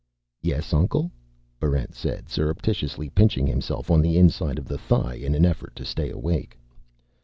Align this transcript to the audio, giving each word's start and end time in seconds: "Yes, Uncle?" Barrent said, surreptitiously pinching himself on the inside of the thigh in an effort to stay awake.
"Yes, 0.41 0.73
Uncle?" 0.73 1.11
Barrent 1.59 1.93
said, 1.93 2.27
surreptitiously 2.27 3.11
pinching 3.11 3.45
himself 3.45 3.91
on 3.91 4.01
the 4.01 4.17
inside 4.17 4.57
of 4.57 4.67
the 4.67 4.79
thigh 4.79 5.13
in 5.13 5.35
an 5.35 5.45
effort 5.45 5.75
to 5.75 5.85
stay 5.85 6.09
awake. 6.09 6.57